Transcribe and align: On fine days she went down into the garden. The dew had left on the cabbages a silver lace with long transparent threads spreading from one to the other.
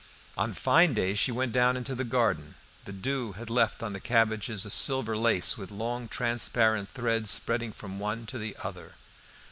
On 0.35 0.55
fine 0.55 0.95
days 0.95 1.19
she 1.19 1.31
went 1.31 1.51
down 1.51 1.77
into 1.77 1.93
the 1.93 2.03
garden. 2.03 2.55
The 2.85 2.91
dew 2.91 3.33
had 3.33 3.51
left 3.51 3.83
on 3.83 3.93
the 3.93 3.99
cabbages 3.99 4.65
a 4.65 4.71
silver 4.71 5.15
lace 5.15 5.59
with 5.59 5.69
long 5.69 6.07
transparent 6.07 6.89
threads 6.89 7.29
spreading 7.29 7.71
from 7.71 7.99
one 7.99 8.25
to 8.25 8.39
the 8.39 8.57
other. 8.63 8.95